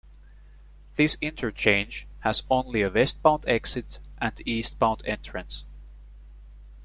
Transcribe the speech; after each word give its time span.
This 0.95 1.15
interchange 1.21 2.07
has 2.21 2.41
only 2.49 2.81
a 2.81 2.89
westbound 2.89 3.43
exit 3.47 3.99
and 4.19 4.33
eastbound 4.47 5.03
entrance. 5.05 5.63